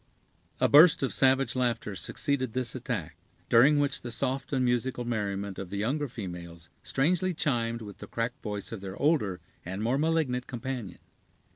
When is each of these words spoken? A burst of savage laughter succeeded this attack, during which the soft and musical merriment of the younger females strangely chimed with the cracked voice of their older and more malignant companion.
A 0.59 0.67
burst 0.67 1.03
of 1.03 1.13
savage 1.13 1.55
laughter 1.55 1.95
succeeded 1.95 2.53
this 2.53 2.73
attack, 2.73 3.17
during 3.49 3.77
which 3.77 4.01
the 4.01 4.09
soft 4.09 4.51
and 4.51 4.65
musical 4.65 5.05
merriment 5.05 5.59
of 5.59 5.69
the 5.69 5.77
younger 5.77 6.07
females 6.07 6.69
strangely 6.81 7.35
chimed 7.35 7.83
with 7.83 7.99
the 7.99 8.07
cracked 8.07 8.41
voice 8.41 8.71
of 8.71 8.81
their 8.81 8.97
older 8.99 9.39
and 9.63 9.83
more 9.83 9.99
malignant 9.99 10.47
companion. 10.47 10.97